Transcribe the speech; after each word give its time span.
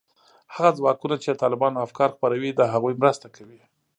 هغه 0.55 0.71
ځواکونو 0.77 1.15
چې 1.23 1.27
د 1.31 1.35
طالبانو 1.43 1.83
افکار 1.87 2.09
خپروي، 2.15 2.51
د 2.55 2.61
هغوی 2.73 2.93
مرسته 3.01 3.27
کوي 3.35 3.61